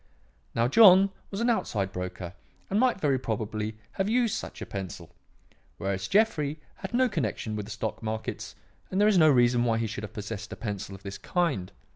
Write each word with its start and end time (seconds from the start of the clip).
Now 0.55 0.67
John 0.67 1.11
was 1.29 1.41
an 1.41 1.49
outside 1.51 1.91
broker 1.91 2.33
and 2.71 2.79
might 2.79 2.99
very 2.99 3.19
probably 3.19 3.77
have 3.91 4.09
used 4.09 4.33
such 4.33 4.59
a 4.59 4.65
pencil, 4.65 5.13
whereas 5.77 6.07
Jeffrey 6.07 6.59
had 6.77 6.91
no 6.95 7.07
connection 7.07 7.55
with 7.55 7.67
the 7.67 7.71
stock 7.71 8.01
markets 8.01 8.55
and 8.89 8.99
there 8.99 9.07
is 9.07 9.19
no 9.19 9.29
reason 9.29 9.63
why 9.63 9.77
he 9.77 9.85
should 9.85 10.03
have 10.03 10.13
possessed 10.13 10.51
a 10.51 10.55
pencil 10.55 10.95
of 10.95 11.03
this 11.03 11.19
kind. 11.19 11.71